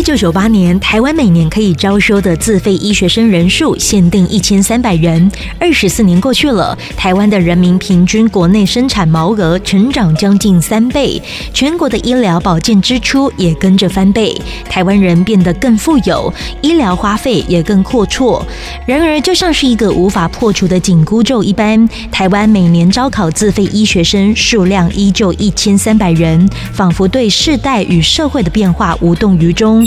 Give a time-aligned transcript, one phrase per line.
[0.00, 5.30] 一九九八年，台湾每年可以招收的自费医学生人数限定一千三百人。
[5.58, 11.20] 二十四年过去了，台湾的人民平均国内生产毛额成长将近三倍，
[11.52, 14.34] 全国的医疗保健支出也跟着翻倍。
[14.70, 16.32] 台湾人变得更富有，
[16.62, 18.42] 医疗花费也更阔绰。
[18.86, 29.86] 然而，就像是一个无法破除的紧箍咒一般，台湾每年招考自费医学生数量依旧一千三百人，仿佛对世代与社会的变化无动于衷。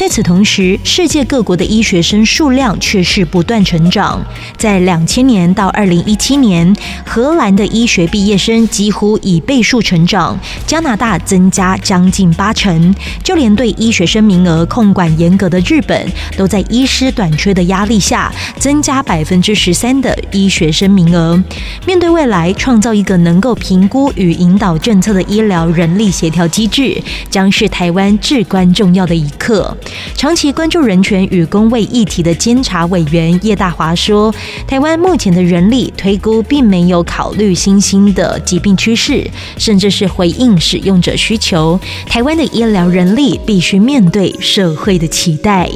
[0.00, 4.18] 在此同时，世界各国的医学生数量却是不断成长。
[4.56, 21.38] 在两千年到二零一七年，荷兰的医学毕业生几乎以倍数成长，加拿大增加将近八成，就连对医学生名额控管严格的日本，都在医师短缺的压力下，增加百分之十三的医学生名额。
[21.84, 26.98] 面对未来，创造一个能够评估与引导政策的医疗人力协调机制，
[27.28, 29.76] 将是台湾至关重要的一课。
[30.14, 34.34] 长期关注人权与公卫议题的监察委员叶大华说
[34.66, 41.78] ：“台湾目前的人力推估并没有考虑新兴的疾病趋势，甚至是回应使用者需求。
[42.06, 45.68] 台湾的医疗人力必须面对社会的期待。”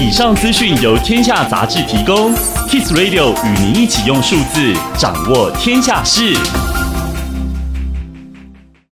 [0.00, 2.32] 以上资讯由天下杂志提供
[2.68, 6.34] ，Kiss Radio 与您一起用数字掌握天下事。